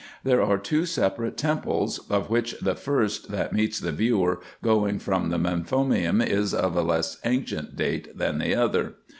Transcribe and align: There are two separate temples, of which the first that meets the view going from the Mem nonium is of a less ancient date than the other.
There 0.23 0.41
are 0.41 0.57
two 0.57 0.87
separate 0.87 1.37
temples, 1.37 1.99
of 2.09 2.27
which 2.31 2.53
the 2.59 2.73
first 2.73 3.29
that 3.29 3.53
meets 3.53 3.79
the 3.79 3.91
view 3.91 4.39
going 4.63 4.97
from 4.97 5.29
the 5.29 5.37
Mem 5.37 5.63
nonium 5.63 6.25
is 6.25 6.55
of 6.55 6.75
a 6.75 6.81
less 6.81 7.19
ancient 7.23 7.75
date 7.75 8.17
than 8.17 8.39
the 8.39 8.55
other. 8.55 8.95